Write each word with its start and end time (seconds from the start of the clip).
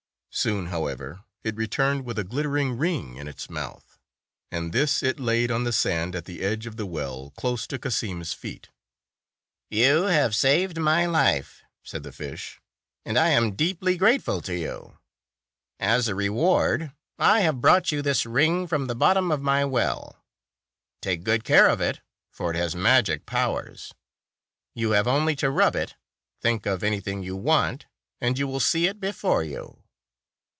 Soon, 0.33 0.67
however, 0.67 1.25
it 1.43 1.57
returned 1.57 2.05
with 2.05 2.17
a 2.17 2.23
glittering 2.23 2.77
ring 2.77 3.17
in 3.17 3.27
its 3.27 3.49
mouth, 3.49 3.99
and 4.49 4.71
this 4.71 5.03
it 5.03 5.19
laid 5.19 5.51
on 5.51 5.65
the' 5.65 5.73
sand 5.73 6.15
at 6.15 6.23
the 6.23 6.39
edge 6.41 6.65
of 6.65 6.77
the 6.77 6.85
well, 6.85 7.31
close 7.35 7.67
to 7.67 7.77
Cassim's 7.77 8.31
feet. 8.31 8.69
"You 9.69 10.03
have 10.03 10.33
saved 10.33 10.77
my 10.77 11.05
life," 11.05 11.63
said 11.83 12.03
the 12.03 12.13
fish, 12.13 12.61
"and 13.03 13.19
I 13.19 13.27
am 13.31 13.57
deeply 13.57 13.97
grateful 13.97 14.39
to 14.43 14.55
you. 14.57 14.97
As 15.81 16.07
a 16.07 16.15
reward, 16.15 16.93
I 17.19 17.41
have 17.41 17.59
brought 17.59 17.91
you 17.91 18.01
this 18.01 18.25
ring 18.25 18.67
from 18.67 18.87
the 18.87 18.95
bottom 18.95 19.33
of 19.33 19.41
my 19.41 19.65
well. 19.65 20.15
Take 21.01 21.25
good 21.25 21.43
care 21.43 21.67
of 21.67 21.81
it, 21.81 21.99
for 22.29 22.51
it 22.51 22.55
has 22.55 22.73
magic 22.73 23.25
powers. 23.25 23.93
You 24.73 24.91
have 24.91 25.09
only 25.09 25.35
to 25.35 25.49
rub 25.51 25.75
it, 25.75 25.95
think 26.39 26.65
of 26.65 26.83
any 26.85 27.01
thing 27.01 27.21
you 27.21 27.35
want, 27.35 27.85
and 28.21 28.39
you 28.39 28.47
will 28.47 28.61
see 28.61 28.87
it 28.87 29.01
before 29.01 29.43
you." 29.43 29.77